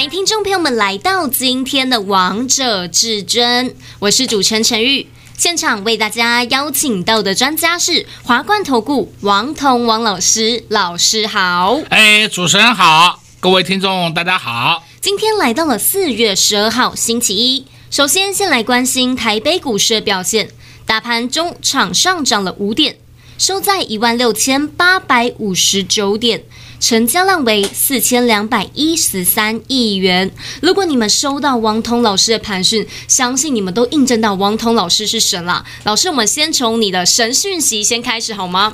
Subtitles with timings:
[0.00, 3.68] 欢迎听众朋友们来到今天的《王者至尊》，
[3.98, 5.06] 我是主持人陈玉。
[5.36, 11.78] 现场为大家邀请到的专家是华冠投顾王彤王老师，老师好。
[11.90, 14.82] 哎，主持人好，各位听众大家好。
[15.02, 20.48] 今天来到了四月十二号星期一，首先先来关心台北股市的表现，
[20.86, 22.96] 大盘中场上涨了五点，
[23.40, 26.44] 收在一万六千八百五十九点。
[26.78, 30.30] 成交量为四千两百一十三亿元。
[30.62, 35.64] 如果你们收到王彤老师的盘讯，相信你们都印证到王彤老师是神了。
[35.84, 38.72] 老师，我们先从你的神讯息先开始好吗？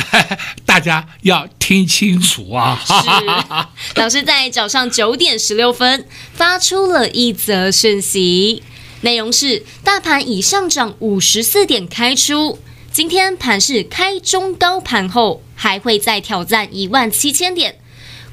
[0.64, 2.80] 大家要听清楚啊！
[2.86, 2.92] 是，
[4.00, 8.62] 老师在早上九点十六分发出了一则讯息，
[9.02, 12.58] 内容是：大盘已上涨五十四点开出。
[12.90, 17.78] 今天盘是开中高盘后，还会再挑战一万七千点，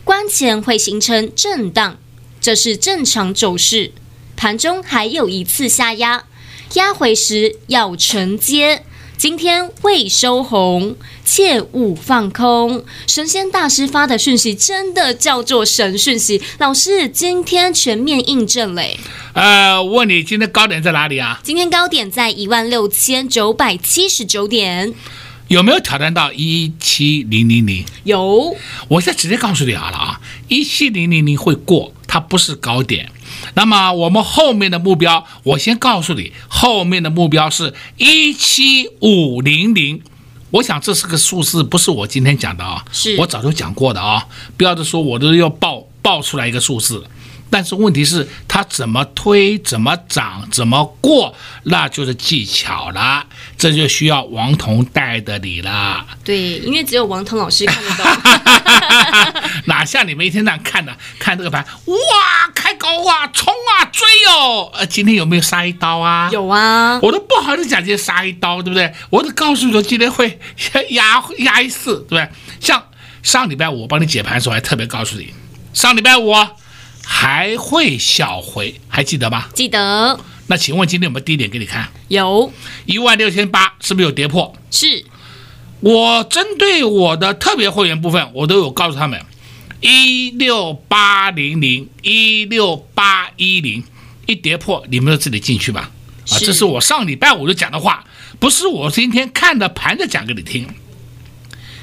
[0.03, 1.99] 关前会形成震荡，
[2.41, 3.91] 这是正常走势。
[4.35, 6.25] 盘中还有一次下压，
[6.73, 8.83] 压回时要承接。
[9.17, 12.83] 今天未收红，切勿放空。
[13.08, 18.99] 神仙大师发的讯息真的叫做神讯息，老师今天全面印证嘞。
[19.33, 21.39] 呃，我问你，今天高点在哪里啊？
[21.44, 24.94] 今天高点在一万六千九百七十九点，
[25.47, 27.85] 有没有挑战到一七零零零？
[28.03, 28.55] 有。
[28.89, 30.19] 我现在直接告诉你好了啊，
[30.50, 33.09] 一七零零零会过，它不是高点。
[33.53, 40.01] 那么我们后面的目标，我先告诉你，后面的目标是一七五零零。
[40.51, 44.25] 我想这是个数字，不是我今天讲的啊，是我早就讲过的啊。
[44.56, 47.03] 不要说我都要报报出来一个数字。
[47.50, 51.33] 但是问题是，它怎么推、怎么涨、怎么过，
[51.63, 53.25] 那就是技巧了。
[53.57, 56.06] 这就需要王彤带的你了。
[56.23, 58.06] 对，因为只有王彤老师看得懂。
[59.66, 60.95] 哪像你们一天这样看的？
[61.17, 61.95] 看这个盘，哇，
[62.53, 64.69] 开高啊，冲啊，追哦！
[64.73, 66.29] 呃，今天有没有杀一刀啊？
[66.31, 67.00] 有啊。
[67.01, 68.94] 我都不好意思讲今天杀一刀，对不对？
[69.09, 70.39] 我都告诉你说，今天会
[70.89, 72.29] 压压一次，对不对？
[72.59, 72.83] 像
[73.23, 75.33] 上礼拜五我帮你解盘的时候，还特别告诉你，
[75.73, 76.33] 上礼拜五。
[77.05, 79.45] 还会小回，还记得吗？
[79.53, 80.19] 记得。
[80.47, 81.89] 那请问今天有没有低点给你看？
[82.07, 82.51] 有，
[82.85, 84.53] 一万六千八，是不是有跌破？
[84.71, 85.05] 是。
[85.81, 89.23] 我针对我的特别会员部分，我都有告诉他们，
[89.81, 93.83] 一六八零零，一六八一零，
[94.25, 95.91] 一跌破，你们就自己进去吧。
[96.29, 98.03] 啊，这是我上礼拜我就讲的话，
[98.39, 100.67] 不是我今天看的盘子讲给你听。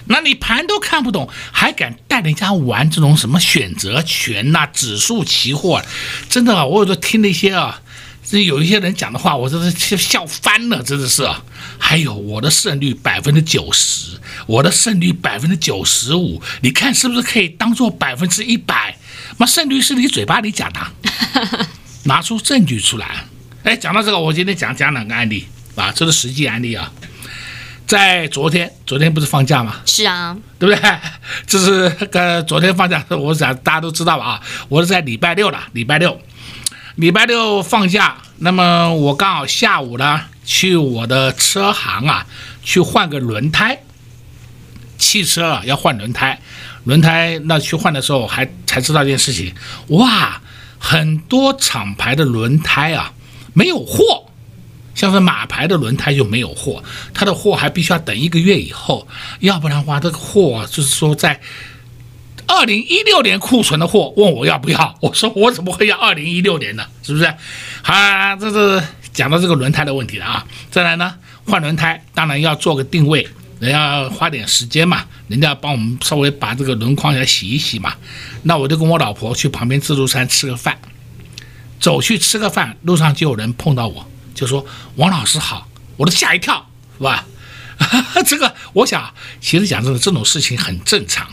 [0.07, 5.83] 那你盘都看不懂，还敢带人家玩这种什么选择权呐、啊、指数期货？
[6.29, 7.81] 真的啊，我有时候听那些啊，
[8.25, 11.45] 这有一些人讲的话，我真是笑翻了，真的是啊。
[11.79, 18.97] 还有我的胜率百分之九十，我的胜率百分之九十五，你看是不是可以当做百分之一百？
[19.39, 20.81] 那胜率是你嘴巴里讲的，
[22.05, 23.25] 拿出证据出来。
[23.65, 26.91] 哎，讲到这个，我今天讲讲两个案例啊，这是实际案例啊。
[27.93, 29.77] 在昨天，昨天不是放假吗？
[29.85, 30.99] 是啊，对不对？
[31.47, 34.25] 这是个昨天放假，我想大家都知道吧？
[34.25, 36.19] 啊，我是在礼拜六了，礼拜六，
[36.95, 38.17] 礼拜六放假。
[38.39, 42.27] 那么我刚好下午呢，去我的车行啊，
[42.63, 43.79] 去换个轮胎。
[44.97, 46.41] 汽车啊，要换轮胎，
[46.85, 49.55] 轮胎那去换的时候还才知道一件事情，
[49.89, 50.41] 哇，
[50.79, 53.13] 很多厂牌的轮胎啊，
[53.53, 54.32] 没有货。
[54.95, 56.83] 像是马牌的轮胎就没有货，
[57.15, 59.07] 他的货还必须要等一个月以后，
[59.41, 61.41] 要不然的话，这个货，就是说在
[62.47, 64.95] 二零一六年库存的货，问我要不要？
[65.01, 66.85] 我说我怎么会要二零一六年呢？
[67.03, 67.25] 是不是？
[67.83, 70.47] 啊，这是讲到这个轮胎的问题了啊。
[70.71, 71.15] 再来呢，
[71.47, 73.27] 换轮胎当然要做个定位，
[73.61, 77.95] 人家花点时间嘛，人家帮我们稍微把这个轮框要洗一洗嘛。
[78.43, 80.77] 那我就跟我老婆去旁边自助餐吃个饭，
[81.81, 84.07] 走去吃个饭，路上就有人碰到我。
[84.35, 84.65] 就说
[84.97, 86.69] 王老师好，我都吓一跳，
[86.99, 87.27] 是吧？
[88.27, 91.29] 这个我想，其实讲真的，这种事情很正常，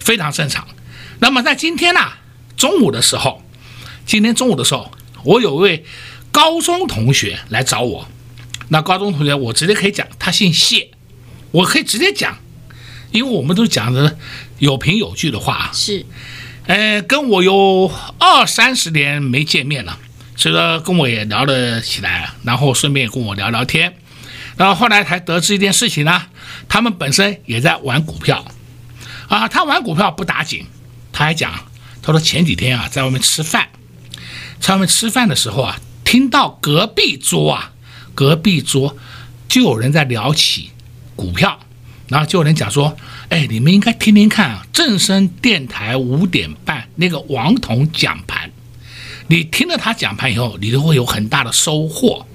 [0.00, 0.66] 非常正常。
[1.20, 2.18] 那么在今天呢、啊，
[2.56, 3.42] 中午的时候，
[4.04, 4.92] 今天中午的时候，
[5.24, 5.84] 我有位
[6.30, 8.08] 高中同学来找我。
[8.68, 10.90] 那高中同学，我直接可以讲，他姓谢，
[11.52, 12.36] 我可以直接讲，
[13.12, 14.18] 因为我们都讲的
[14.58, 15.70] 有凭有据的话。
[15.72, 16.04] 是，
[16.66, 19.98] 呃，跟我有二三十年没见面了。
[20.36, 23.96] 所以说跟我也聊了起来，然后顺便跟我聊聊天。
[24.56, 26.22] 然后后来才得知一件事情呢，
[26.68, 28.44] 他们本身也在玩股票，
[29.28, 30.64] 啊，他玩股票不打紧，
[31.12, 31.52] 他还讲，
[32.00, 33.68] 他说前几天啊，在外面吃饭，
[34.58, 37.72] 在外面吃饭的时候啊，听到隔壁桌啊，
[38.14, 38.96] 隔壁桌
[39.46, 40.70] 就有人在聊起
[41.14, 41.60] 股票，
[42.08, 42.96] 然后就有人讲说，
[43.28, 48.50] 哎，你们应该听听看啊，正声电台五点半那个王彤讲盘，
[49.28, 52.26] 你听了他讲盘以后，你都会有很大的收获。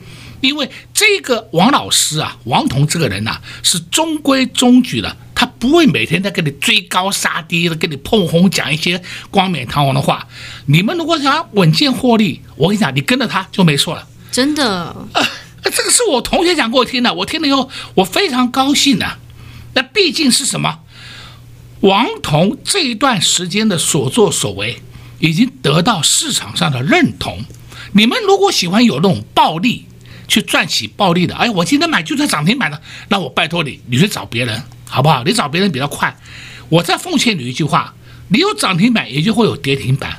[0.41, 8.99] 因为这个王老师啊，王彤这个人呐、啊，是中规中矩的，他不会每天在跟你追高杀低的，跟你碰红讲一些
[9.29, 10.27] 冠冕堂皇的话。
[10.65, 14.07] 你们如果想要稳健获利，我跟你讲，你跟着他就没错了。
[14.31, 14.95] 真的？
[15.13, 15.23] 呃，
[15.63, 19.19] 这个是我同学讲给我听的，我听了以后我非常高兴的。
[19.75, 20.79] 那毕竟是什么？
[21.81, 24.81] 王彤这一段时间的所作所为，
[25.21, 27.45] 已经得到市场上的认同。
[27.93, 29.85] 你们如果喜欢有那种暴利，
[30.27, 35.23] 去赚取暴利的，哎，我今天买就算涨停板了，那我拜托你，你去找别人好不好？
[35.23, 36.17] 你找别人比较快。
[36.69, 37.93] 我再奉劝你一句话：
[38.29, 40.17] 你有涨停板，也就会有跌停板。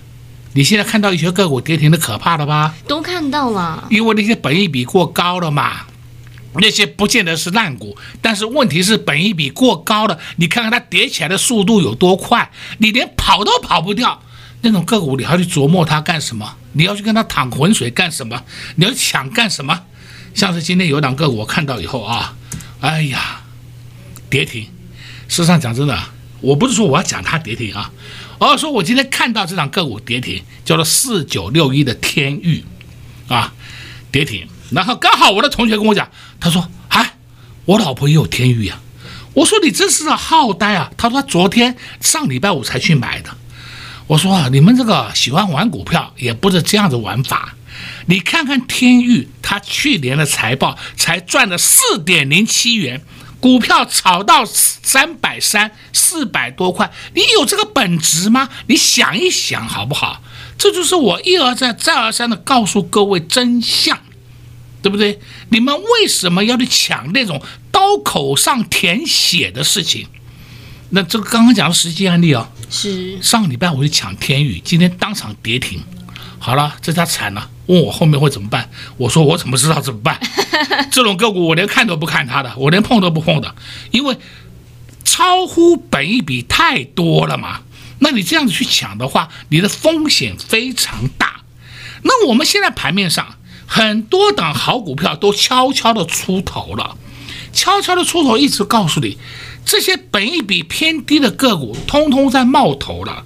[0.54, 2.74] 你现在看到一些个股跌停的可怕了吧？
[2.86, 5.86] 都看到了，因为那些本益比过高了嘛。
[6.56, 14.22] 那些不见得是烂股，但是问题是本益比过高了，你看看它跌起来的速度有多快，你连跑都跑不掉。
[14.62, 16.56] 那种个股你还要去琢磨它干什么？
[16.72, 18.42] 你要去跟它淌浑水干什么？
[18.76, 19.82] 你要抢干什么？
[20.34, 22.34] 像是今天有两个股我看到以后啊，
[22.80, 23.42] 哎呀，
[24.30, 24.62] 跌停。
[25.28, 25.98] 事实上讲真的，
[26.40, 27.90] 我不是说我要讲它跌停啊，
[28.38, 32.64] 而是说我今天看到这档个股跌停，叫做四九六一的天钰
[33.28, 33.52] 啊，
[34.10, 34.46] 跌停。
[34.70, 36.08] 然后刚好我的同学跟我讲，
[36.40, 37.14] 他说：“哎，
[37.66, 38.78] 我老婆也有天钰呀。”
[39.34, 43.36] 我说：“你真是个好呆啊！”他说：“他昨天上礼拜五才去买的。”
[44.12, 47.54] 我说：“啊，你们这个喜欢玩股票也不是这样子玩法。”
[48.06, 53.00] 你看看天域，他去年的财报才赚了四点零七元，
[53.40, 58.50] 股票炒到三百三四百多块，你有这个本质吗？
[58.66, 60.22] 你想一想好不好？
[60.58, 63.98] 这就是我一而再再而三的告诉各位真相，
[64.82, 65.20] 对不对？
[65.48, 70.08] 你们为什么要去抢那种刀口上舔血的事情？
[70.90, 75.80] 那这个刚刚讲的实际案例啊、哦，是上个礼拜我就抢天宇，今天当场跌停。
[76.38, 77.50] 好了，这家惨了。
[77.66, 78.68] 问我后面会怎么办？
[78.96, 80.18] 我说我怎么知道怎么办？
[80.90, 83.54] 这种个股我连看都不看它的，我连碰都不碰的，
[83.90, 84.16] 因为
[85.04, 87.60] 超乎本一比太多了嘛。
[88.00, 91.42] 那你这样子去抢的话，你的风险非常大。
[92.02, 93.36] 那我们现在盘面上
[93.66, 96.96] 很多档好股票都悄悄的出头了，
[97.52, 99.18] 悄悄的出头，一直告诉你，
[99.64, 103.24] 这些本益比偏低的个股通通在冒头了。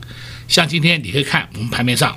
[0.48, 2.16] 像今天你可以看我们盘面上。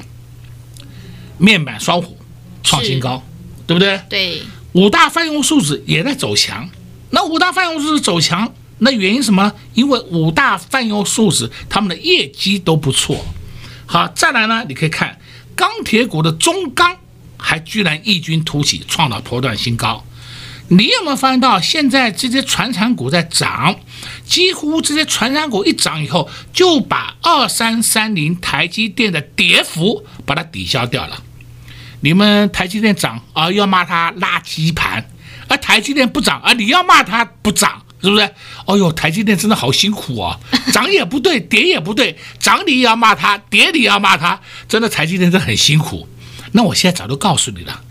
[1.37, 2.17] 面板双虎
[2.61, 3.23] 创新高，
[3.65, 4.01] 对不对？
[4.09, 4.41] 对，
[4.73, 6.69] 五大泛用数字也在走强。
[7.11, 9.53] 那五大泛用数字走强，那原因什么？
[9.73, 13.25] 因为五大泛用数字他们的业绩都不错。
[13.85, 15.17] 好，再来呢，你可以看
[15.55, 16.97] 钢铁股的中钢，
[17.37, 20.05] 还居然异军突起，创了波段新高。
[20.67, 23.79] 你有没有发现到，现在这些传产股在涨，
[24.29, 31.23] 几乎这些传染股一涨以后，就把二三三零台积电的跌幅把它抵消掉了。
[32.01, 35.01] 你们台积电涨啊，要骂它垃圾盘；
[35.47, 38.29] 而台积电不涨啊，你要骂它不涨，是不是？
[38.67, 40.39] 哦呦，台积电真的好辛苦啊，
[40.71, 46.07] 涨也不对，跌也不对，涨你也要骂它，跌你也要骂它，真的台积电真的很辛苦。
[46.51, 47.81] 那我现在早都告诉你了，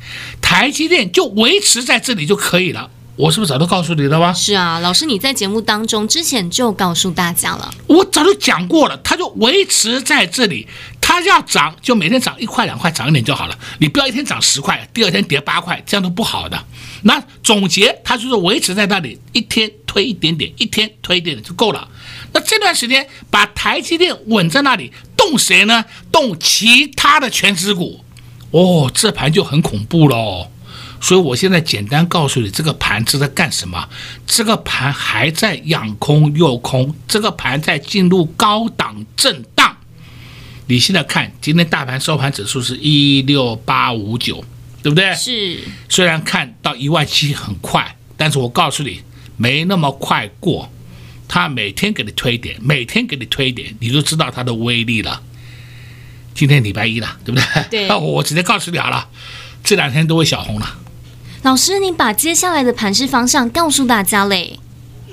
[0.41, 2.91] 台积电就维持在这里就可以了。
[3.19, 4.33] 我是不是早都告诉你了吗？
[4.33, 7.69] 是啊，老师你在节目当中之前就告诉大家了。
[7.89, 10.69] 我早就讲过了，它就维持在这里。
[11.01, 13.59] 它要涨就每天涨一块两块，涨一点就好了。
[13.79, 16.63] 你不要一天涨十块，第二天跌八块，这样都不好的。
[17.03, 21.89] 那总结，它就是维持在那里，一天推一点点，一天推一点点就够了。
[22.33, 25.85] 那这段时间把台积电稳在那里，动谁呢？
[26.13, 28.05] 动其他的全职股。
[28.53, 30.53] 哦，这盘就很恐怖喽。
[31.01, 33.89] 所以我现在简单告诉你，这个盘是在干什么？
[34.27, 39.77] 这个盘还在养空诱空，这个盘在进入高档震荡。
[40.67, 44.45] 你现在看，今天大盘收盘指数是一六八五九，
[44.83, 45.15] 对不对？
[45.15, 45.61] 是。
[45.89, 49.01] 虽然看到一万七很快，但是我告诉你，
[49.37, 50.71] 没那么快过。
[51.27, 55.23] 他每天给你推点，每天给你推点，你就知道它的威力了。
[56.35, 57.65] 今天礼拜一了，对不对？
[57.71, 57.89] 对。
[57.89, 59.09] 那 我直接告诉你好了，
[59.63, 60.79] 这两天都会小红了。
[61.43, 64.59] 老师，你把接下来的盘势方向告诉大家嘞。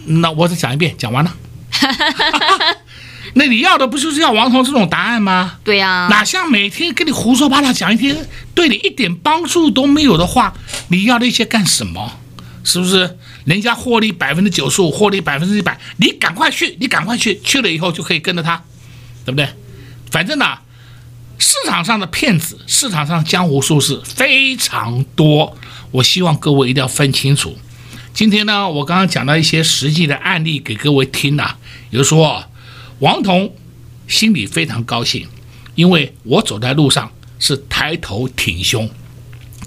[0.05, 1.35] 那我再讲一遍，讲完了。
[3.37, 5.57] 那你要的不就是要王彤这种答案吗？
[5.63, 10.53] 对呀、啊，哪像每天跟你胡说八道讲一天，对你一点帮助都没有的话，
[10.87, 12.19] 你要那些干什么？
[12.63, 13.17] 是不是？
[13.43, 18.63] 人家获利百分之九十五，获利百分之一百，你赶快去，你赶快去，去了以后就可以跟着他，
[19.23, 19.47] 对不对？
[20.09, 20.57] 反正呢，
[21.37, 25.55] 市场上的骗子，市场上江湖术士非常多，
[25.95, 27.57] 我希望各位一定要分清楚。
[28.13, 31.57] 今天呢，我刚刚讲到一些实际的案例给各位听了，
[31.89, 32.45] 比如说
[32.99, 33.53] 王彤
[34.07, 35.27] 心里非常高兴，
[35.75, 38.89] 因为我走在路上是抬头挺胸。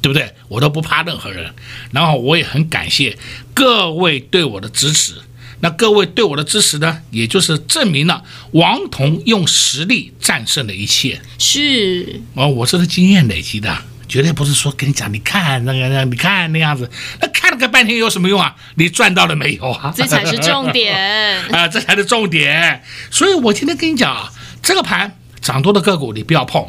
[0.00, 0.32] 对不对？
[0.46, 1.52] 我都不怕任何人，
[1.90, 3.18] 然后我也很感谢
[3.52, 5.14] 各位对我的支持。
[5.58, 11.20] 那各位对我的支持呢，也就是证明了王彤用实力战胜了一切。
[11.36, 13.76] 是哦，我这是经验累积的，
[14.08, 18.56] 绝对不是说跟你讲，你看那个那，你看那样子，那看了个半天有什么用啊？
[18.76, 19.92] 你赚到了没有啊？
[19.94, 20.96] 这才是重点
[21.52, 22.82] 啊，这才是重点。
[23.10, 26.68] 所以我今天跟你讲啊，这个盘涨多的个股你不要碰，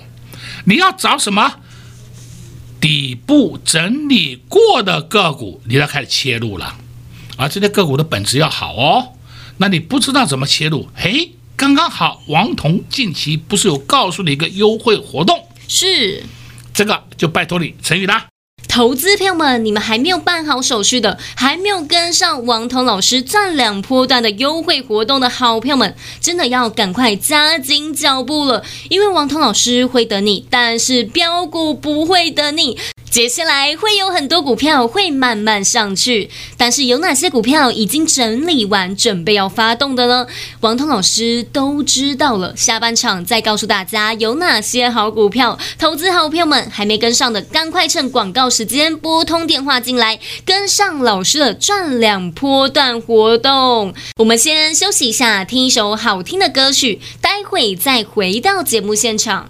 [0.66, 1.56] 你要找什么？
[2.82, 6.78] 底部整理过的个股，你要开始切入了，
[7.36, 9.14] 而这些个股的本质要好哦。
[9.58, 10.88] 那你不知道怎么切入？
[10.96, 15.46] 嘿，刚刚好，王彤近期不是有告诉你一个优惠活动？
[15.68, 16.24] 是，
[16.80, 18.28] 这个就拜托你陈宇啦。
[18.70, 32.78] 投资朋友们，你们还没有办好手续的，还没有跟上王彤老师赚两波段的优惠活动的好朋友们，真的要赶快加紧脚步了，因为王彤老师会等你，但是标股不会等你。
[33.10, 40.28] 接下来会有很多股票会慢慢上去，但是有哪些股票已经整理完，准备要发动的呢？
[40.62, 42.56] 王彤老师都知道了。
[42.56, 53.94] 下半场再告诉大家有哪些好股票，投资好朋友们还没跟上的，赶快趁广告时间拨通电话进来，跟上老师的赚两波段活动。
[54.18, 59.50] 我们先休息一下，听一首好听的歌曲，待会再回到节目现场。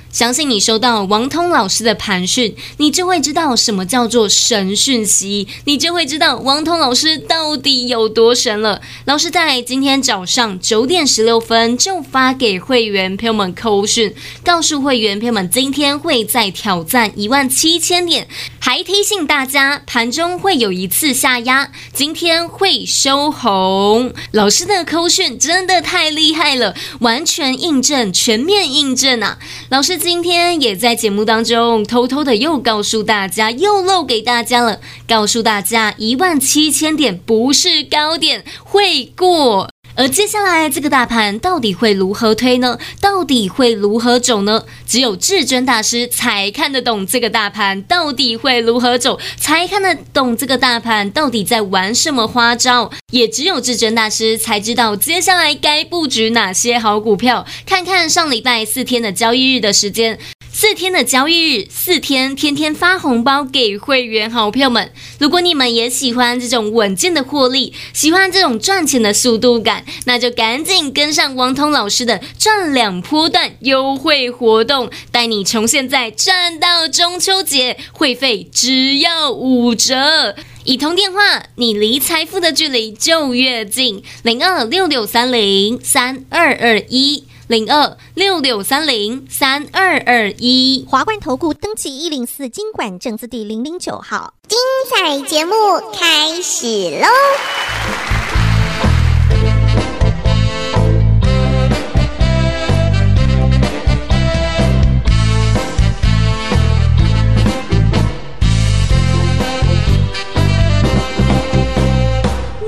[0.11, 8.81] 相信你收到王通老师的盘讯，你就会知道什么叫做神讯息，你就会知道王通老师到底有多神了。
[9.05, 14.13] 老师在今天早上九点十六分就发给会员朋友们扣讯，
[14.43, 18.27] 告诉会员朋友们今天会再挑战一万七千点，
[18.59, 24.13] 还提醒大家盘中会有一次下压，今天会收红。
[24.31, 29.37] 老师的扣讯真的太厉害了，完全印证，全面印证啊！
[29.69, 30.00] 老师。
[30.01, 39.69] 今天也在节目当中偷偷的又告诉大家，又漏给大家了，告诉大家一万七千点不是高点，会过。
[39.95, 42.79] 而接下来这个大盘到底会如何推呢？
[42.99, 44.63] 到底会如何走呢？
[44.87, 52.91] 只有至尊大师才看得懂这个大盘到底会如何走，才看得懂这个大盘到底在玩什么花招。
[53.11, 57.45] 也只有至尊大师才知道接下来该布局哪些好股票。
[57.65, 60.17] 看看上礼拜四天的交易日的时间。
[60.61, 64.91] 四天的交易日，四天天天发红包给会员好朋友们。
[65.17, 80.35] 如果你们也喜欢这种稳健的获利，喜欢这种赚钱的速度感，那就赶紧跟上王通老师的赚两波段优惠活动，带你从现在赚到中秋节，会费只要五折。
[80.63, 84.03] 一通电话，你离财富的距离就越近。
[84.21, 87.23] 零二六六三零三二二一。
[87.51, 90.87] 零二六六三零三二二一。
[90.89, 94.33] 华冠投顾登记一零四经管证字第零零九号。
[94.47, 94.57] 精
[94.89, 95.53] 彩节目
[95.93, 96.65] 开始
[97.01, 97.07] 喽！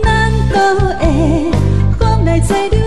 [0.01, 1.51] 难道会
[1.97, 2.82] 风来吹？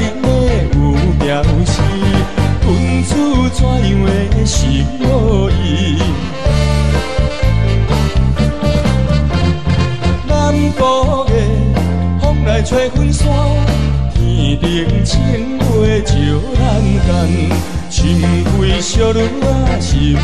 [0.00, 1.80] 有表示，
[2.66, 2.68] 阮
[3.04, 3.12] 厝
[3.50, 3.70] 怎样
[4.02, 4.06] 会
[4.44, 4.56] 是
[5.00, 5.62] 好意？
[10.26, 10.32] 南
[10.72, 11.32] 国月，
[12.20, 13.24] 风来吹云山，
[14.14, 16.62] 天顶清月照人
[17.06, 17.08] 间，
[17.88, 20.16] 情归相恋心。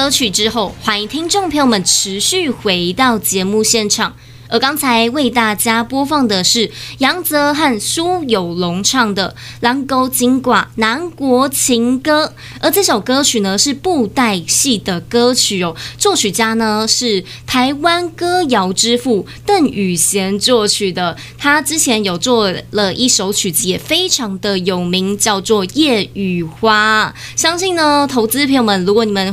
[0.00, 4.16] 歌曲之后，欢迎听众朋友们持续回到节目现场。
[4.52, 9.32] 而刚才为大家播放的是杨泽和苏有龙唱的
[9.64, 12.26] 《人孤情寡南国情歌》，
[12.60, 27.14] 而这首歌曲呢是布袋戏的歌曲哦，作曲家呢是台湾歌谣之父邓雨贤作曲的，他之前有做了一首曲子也非常的有名，叫做《夜雨花》。
[27.40, 29.32] 相信呢，投资朋友们，如果你们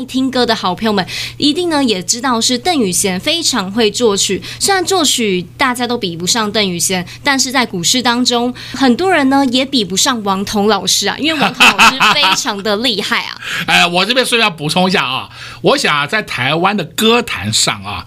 [0.00, 4.42] 爱听歌的好朋友们，一定呢也知道是邓雨贤非常会作曲。
[4.58, 13.36] 虽然作曲大家都比不上邓雨贤，但是在股市当中，很多人呢也比不上王彤老师啊，因为王彤老师非常的厉害啊。
[13.68, 15.28] 哎，我这边顺便要补充一下啊，
[15.60, 18.06] 我想啊，在台湾的歌坛上啊，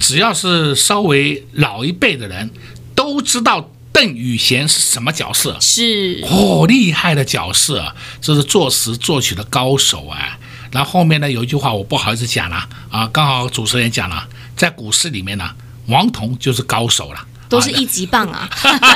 [0.00, 2.48] 只要是稍微老一辈的人
[2.94, 10.38] 都知道邓雨贤是什么角色，是哦，厉害的角色，这是作词作曲的高手啊。
[10.70, 14.26] 然后后面呢有一句话我不好意思讲了啊，刚好主持人讲了，
[14.56, 15.50] 在股市里面呢。
[15.88, 18.46] 王彤就是高手了，都是一级棒啊！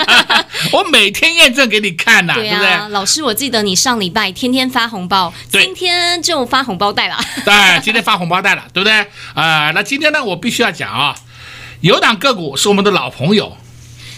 [0.72, 2.88] 我每天验证给你看呐，对啊，对不对？
[2.90, 7.16] 老师，我记得你上礼拜天天发红包，今天就发红包袋了。
[7.46, 8.92] 对，今天发红包袋了，对不对？
[9.32, 11.16] 啊、呃，那今天呢，我必须要讲啊，
[11.80, 13.56] 有档个股是我们的老朋友，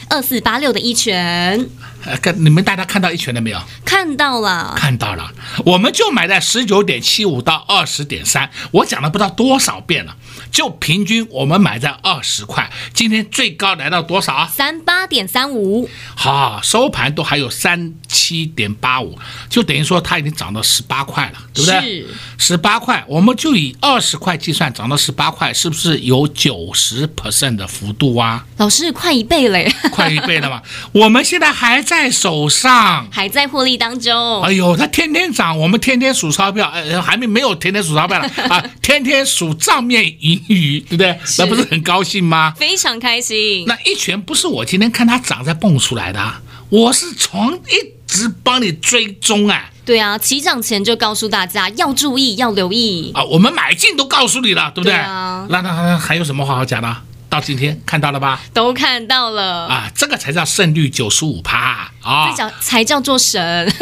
[0.09, 1.69] 二四八六的一拳。
[2.05, 3.59] 呃，跟你们大家看到一拳了没有？
[3.85, 5.33] 看到了，看到了，
[5.65, 10.15] 我们就买在十九点七五到二十点三，我讲了不知道多少遍了。
[10.55, 14.49] 就平均我们买在二十块，今天最高来到多少啊？
[14.55, 19.19] 三八点三五，好，收盘都还有三七点八五，
[19.51, 21.81] 就等于说它已经涨到十八块了，对不对？
[21.81, 22.07] 是
[22.39, 28.47] 十八块，我们就以二十块计算，涨到十八块，是不是有九十 percent 的幅度啊？
[28.59, 29.69] 老师，快一倍嘞！
[29.91, 30.63] 快一倍了嘛？
[30.93, 34.41] 我们现在还在手上，还在获利当中。
[34.45, 41.19] 哎呦，它天天涨，我们天天数钞票，呃，还没没有天天数钞票了啊， 天天数账面盈余， 对不对？
[41.39, 42.53] 那不是很高兴吗？
[42.57, 43.65] 非常开心。
[43.67, 46.21] 那一拳不是我今天看它长在蹦出来的，
[46.69, 49.71] 我是从一直帮你追踪啊。
[49.85, 53.23] 对啊，起涨前就告诉大家要注意，要留意啊。
[53.25, 54.93] 我们买进都告诉你了，对不对？
[54.95, 55.47] 对啊。
[55.51, 56.97] 那那还有什么话好讲的？
[57.35, 58.41] 到今天看到了吧？
[58.53, 62.31] 都看到了啊，这个才叫胜率九十五趴啊！
[62.31, 63.75] 这叫才叫做神。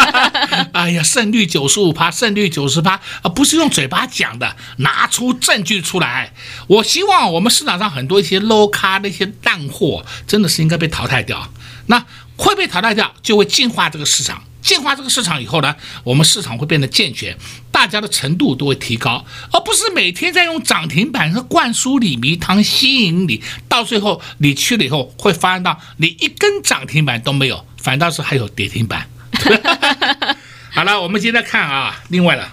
[0.74, 6.34] 哎呀，胜率九十五趴，胜率九十趴啊，不是用嘴巴讲的，拿出证据出来。
[6.66, 11.48] 我希望我们市场上很多一些 low 咖那些烂货，真的是应该被淘汰掉。
[11.86, 12.04] 那
[12.36, 14.42] 会被淘汰掉，就会净化这个市场。
[14.60, 17.36] 进化这个市场以后呢，我们市场会变得健全，
[17.70, 29.08] 大家的程度都会提高，而不是每天在用涨停板和灌输你迷汤吸引你，到最后你去了以后会发现到你一根涨停板都没有，反倒是还有跌停板。
[30.70, 32.52] 好了，我们接着看啊，另外了，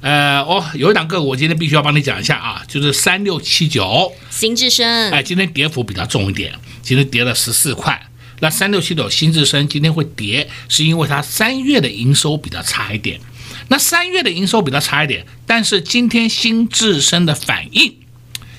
[0.00, 8.08] 呃，哦，有一档个股我今天必须要帮你讲一下啊，就是三六七九新至升，哎，今天跌幅比较重一点，今天跌了十四块。
[8.40, 13.20] 那三六七九新智深今天会跌，是因为它三月的营收比较差一点。
[13.68, 17.96] 那三月的营收比较差一点，但是今天新智深的反应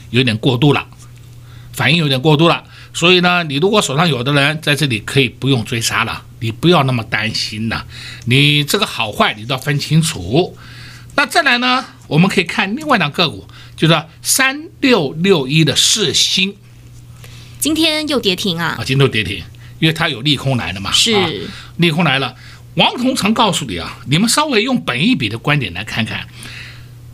[0.09, 0.87] 有点过度了，
[1.71, 2.63] 反应有点过度了。
[2.93, 7.85] 所以呢，你如果手上有的人在这里可以不用追杀了，你不要那么担心了。
[8.25, 10.57] 你这个好坏你都要分清楚。
[11.15, 16.55] 那再来呢，我们可以看另外两个股，就是三六六一的世星，
[17.59, 18.77] 今天又跌停啊！
[18.79, 19.43] 啊，今天又跌停。
[19.79, 21.29] 因为它有利空来了嘛，是、啊、
[21.77, 22.35] 利空来了。
[22.75, 26.27] 王彤曾告诉你啊，你们稍微用本一比的观点来看看，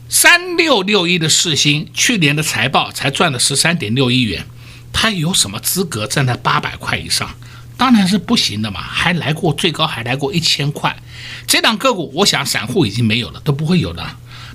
[0.09, 4.45] 三六六一的世星，去年的财报才赚了十三点六亿元，
[4.91, 7.29] 它有什么资格站在八百块以上？
[7.75, 10.95] 当然是不行的嘛，还来过最高还来过一千块。
[11.47, 14.05] 这档个股，我想散户已经没有了，都不会有的。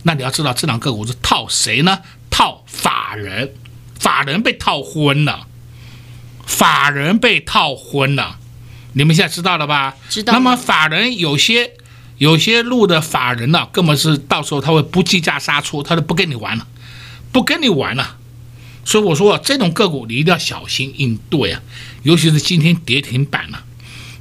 [0.05, 1.99] 那你要知道，这档个股是套谁呢？
[2.31, 3.53] 套法人，
[3.99, 5.47] 法人被套昏了，
[6.49, 8.39] 法人被套昏了。
[8.95, 9.95] 你们现在知道了吧？
[10.09, 10.33] 知道。
[10.33, 11.73] 那么法人有些
[12.17, 16.67] 有些路的法人呢、啊，根本是到时候他会不计价杀出，他就不跟你玩了，
[17.31, 18.17] 不跟你玩了。
[18.85, 21.61] 所以我说，这种个股你一定要小心应对啊，
[22.03, 23.63] 尤其是今天跌停板了，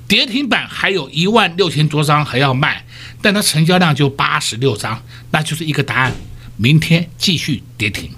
[0.07, 2.85] 跌停板还有一万六千多张还要卖，
[3.21, 6.13] 但它成交量就八十六张，那就是一个答案，
[6.57, 8.11] 明天继续跌停。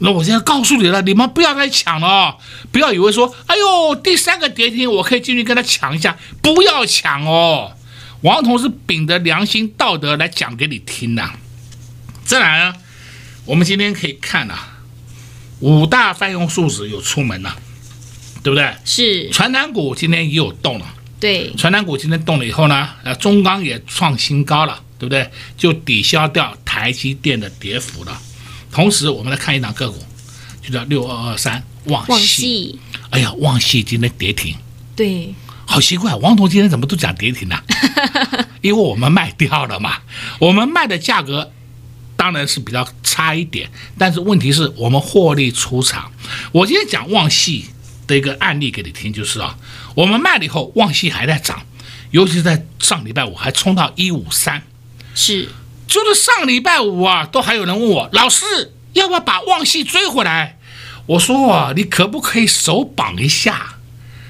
[0.00, 2.38] 那我现在告诉你了，你们不要再抢了哦，
[2.72, 7.72] 不要以为说，哎呦，第三个跌停我可以进去跟他抢一下，不要抢哦。
[8.22, 11.30] 王彤是秉着良心道德来讲给你听的。
[12.24, 12.74] 再来呢，
[13.44, 14.58] 我们今天可以看呐。
[15.60, 17.54] 五大泛用数值有出门了，
[18.42, 18.72] 对不对？
[18.84, 19.28] 是。
[19.30, 20.86] 传产股今天也有动了，
[21.20, 21.52] 对。
[21.58, 25.30] 传产股今天动了以后呢，呃，中钢也创新高了，对不对？
[25.58, 28.18] 就抵消掉台积电的跌幅了。
[28.72, 29.98] 同时，我们来看一档个股，
[30.62, 32.78] 就叫六二二三旺系。
[33.10, 34.56] 哎呀，旺系今天跌停。
[34.96, 35.34] 对。
[35.66, 37.64] 好奇怪，王彤今天怎么都讲跌停呢、啊？
[38.60, 39.98] 因为我们卖掉了嘛，
[40.38, 41.52] 我们卖的价格。
[42.16, 46.12] 当然是比较差一点，但是问题是我们获利出场。
[46.52, 47.64] 我今天讲旺系
[48.06, 49.56] 的一个案例给你听，就是啊，
[49.94, 51.64] 我们卖了以后，旺系还在涨，
[52.10, 54.62] 尤其是在上礼拜五还冲到一五三，
[55.14, 55.48] 是，
[55.90, 58.44] 就是上礼拜五啊，都还有人问我老师
[58.92, 60.56] 要不要把旺系追回来？
[61.06, 63.74] 我说啊，你可不可以手绑一下？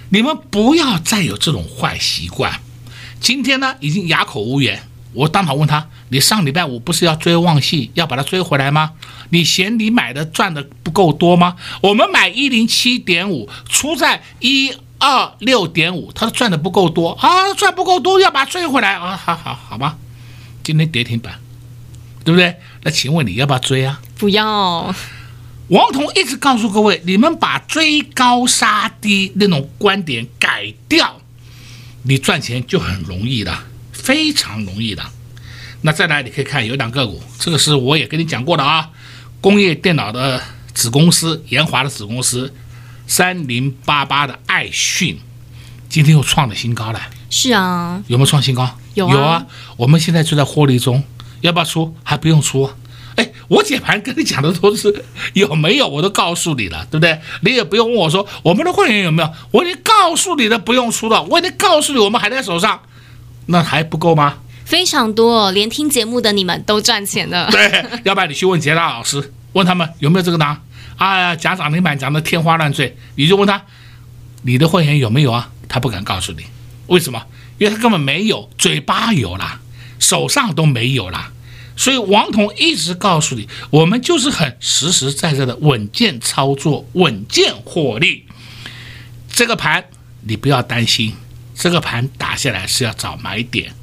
[0.08, 2.62] 你们不要再有这种坏习惯。
[3.20, 4.88] 今天呢，已经哑口无言。
[5.12, 8.92] 我当场问他：“你上礼拜五不是要追旺系，要把它追回来吗？
[9.28, 11.56] 你嫌你买的赚的不够多吗？
[11.82, 19.20] 我们买一零七点五，出在一二六点五，他赚的不够多啊，赚不够多，要把它追回来啊！
[19.22, 19.98] 好好好吧，
[20.62, 21.40] 今天跌停板，
[22.24, 22.56] 对不对？
[22.82, 24.00] 那请问你要不要追啊？
[24.18, 24.94] 不要。
[25.68, 31.20] 王彤一直告诉各位，你们把追高杀低那种观点改掉，
[32.02, 33.56] 你赚钱就很容易的。”
[33.92, 35.02] 非常容易的，
[35.82, 38.88] 那再来你可以看有两个股，这个是我也跟你讲过的啊，
[39.42, 42.52] 工业电脑的子公司研华的子公司
[43.06, 45.20] 三零八八的爱讯，
[45.90, 47.00] 今天又创了新高了。
[47.28, 48.78] 是啊，有没有创新高？
[48.94, 51.04] 有啊，有啊，我们现在就在获利中，
[51.40, 51.94] 要不要出？
[52.02, 52.70] 还不用出。
[53.16, 57.20] 哎，我解盘跟你讲的都是有没有，我都告诉你了，对不对？
[57.42, 62.80] 你也不用问我说我们的会员有没有，我已经告诉你了，不用出了，我已经告诉你我们还在手上。
[63.46, 64.38] 那还不够吗？
[64.64, 67.48] 非常多，连听节目的你们都赚钱了。
[67.52, 70.58] 对，要不然你去问杰大老师，问他们有没有这个呢？
[70.96, 73.60] 哎呀，讲涨停板讲的天花乱坠，你就问他，
[74.42, 75.50] 你的会员有没有啊？
[75.68, 76.44] 他不敢告诉你，
[76.86, 77.20] 为什么？
[77.58, 79.60] 因为他根本没有，嘴巴有啦，
[80.00, 81.30] 手上都没有啦。
[81.76, 88.24] 所以王彤一直告诉你，我们就是很实实在在的稳健操作，稳健获利。
[89.30, 89.84] 这个盘
[90.22, 91.14] 你不要担心。
[91.54, 93.74] 这个盘打下来是要找买点，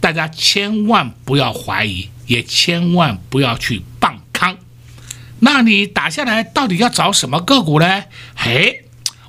[0.00, 4.56] 大家千万不要怀疑，也千万不要去放空。
[5.40, 8.04] 那你打下来到底要找什么个股呢？
[8.36, 8.84] 嘿，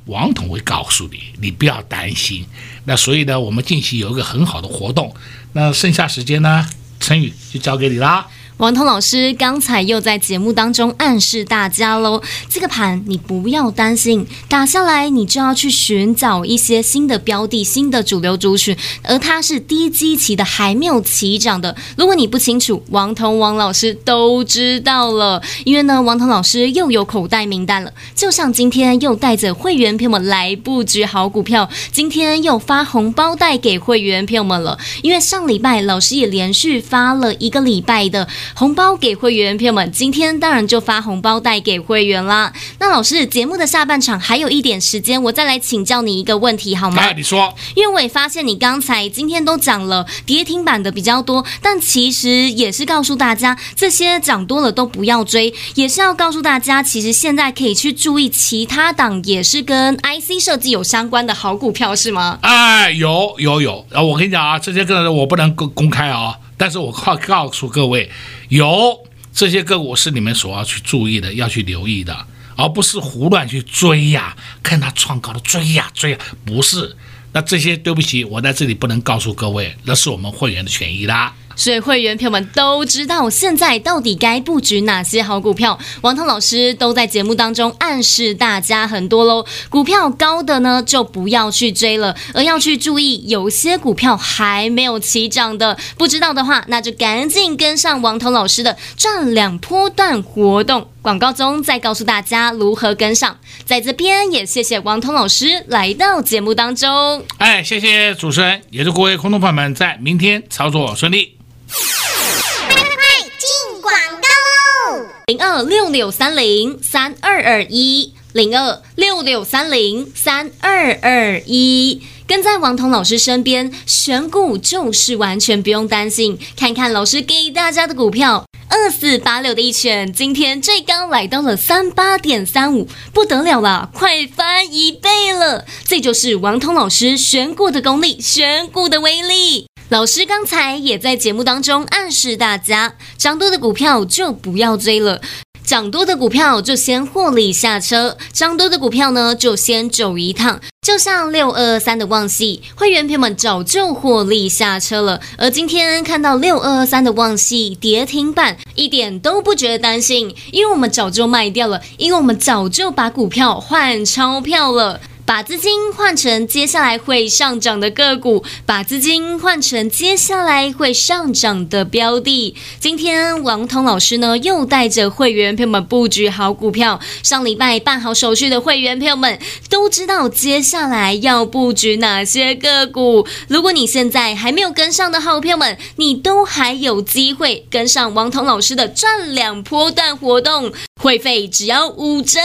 [0.05, 2.45] 王彤会告诉你，你不要担心。
[2.85, 5.15] 那所以呢，我们近期有一个很好的活动，
[5.53, 6.67] 那剩下时间呢，
[6.99, 8.27] 陈宇就交给你啦。
[8.57, 21.75] 王彤老师刚才又在节目当中暗示大家喽，这个盘你不要担心，打下来你就要去寻找一些新的标的、新的主流族群，而它是低基期的，还没有起涨的。
[21.97, 38.27] 如果你不清楚，王彤王老师都知道了，因为呢，王彤老师又有口袋名单了，就像今天又带着会员朋友们来布局好股票，今天又发红包带给会员朋友们了，因为上礼拜老师也连续发了一个礼拜的。
[38.55, 42.53] 红包给会员朋友们，今天当然就发红包带给会员啦。
[42.79, 47.01] 那老师，节目的下半场还有一点时间，我再来请教你一个问题好吗？
[47.01, 47.53] 哎，你说。
[47.75, 62.39] 因为我也发现你刚才今天都讲了跌停板的比较多，但其实也是告诉大家，这些涨多了都不要追，也是要告诉大家，其实现在可以去注意其他档也是跟 IC 设计有相关的好股票，是吗？
[62.41, 66.37] 哎，有有有，啊，我跟你讲啊，这些个人我不能公公开啊。
[66.63, 68.09] 但是我告告诉各位，
[68.47, 68.97] 有
[69.33, 76.95] 这些个股是你们所要去注意的，要去留意的，而不是胡乱去追呀，看他创高的追呀追呀，不是。
[77.33, 81.35] 那这些对不起，我在这里不能告诉各位，那是我们会员的权益啦。
[81.55, 85.77] 所以会员朋友们都知道现在到底该布局哪些好股票。
[86.01, 100.87] 王彤老师都在节目当中暗示大家很多喽，股票高的呢就不要去追了，而要去注意有些股票还没有起涨的，不知道的话，那就赶紧跟上王彤老师的赚两波段活动。
[101.01, 107.21] 广告中再告诉大家如何跟上，在这边也谢谢王彤老师来到节目当中。
[107.39, 111.42] 哎，谢谢主持人，也祝各位空头朋友们在明天操作顺利。
[111.73, 112.95] 快快快，
[113.39, 115.07] 进广告喽！
[115.25, 122.03] 零二六六三零三二二一，零二六六三零三二二一。
[122.27, 126.37] 跟在王彤老师身边，选股就是完全不用担心。
[126.55, 135.65] 看看老师给大家的股票，二四八六的一拳，今天最高来到了三八点三五，不得了了，快翻一倍了！
[135.85, 139.67] 这就是王彤老师选股的功力，选股的威力。
[139.93, 145.21] 老师刚才也在节目当中暗示大家，涨多的股票就不要追了。
[145.63, 150.59] 涨多的股票就先获利下车，涨多的股票呢就先走一趟。
[150.81, 155.21] 就像六二二三的旺矽，会员朋友们早就获利下车了。
[155.37, 164.99] 而今天看到六二二三的旺矽跌停板，一点都不觉得担心，因为我们早就卖掉了，因为我们早就把股票换钞票了。
[165.25, 172.55] 把资金换成接下来会上涨的个股，把资金换成接下来会上涨的标的。
[172.77, 176.99] 今天王彤老师呢又带着会员朋友们布局好股票。
[177.23, 183.25] 上礼拜办好手续的会员朋友们都知道接下来要布局哪些个股。
[183.47, 190.73] 如果你现在还没有跟上的好朋友们，你都还有机会跟上王彤老师的赚两波段活动。
[191.01, 192.39] 会费只要五折，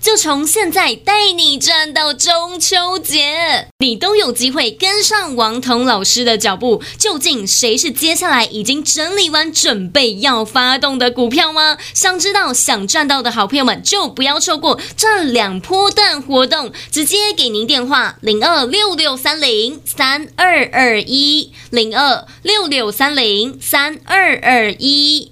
[0.00, 6.82] 就从现在带你赚到中秋节，你都有机会跟上王彤老师的脚步。
[6.98, 11.78] 究竟谁是接下来已经整理完准备要发动的股票吗？
[11.94, 25.31] 想知道、想赚到的好朋友们就不要错过这两波段活动，直接给您电话零二六六三零三二二一零二六六三零三二二一。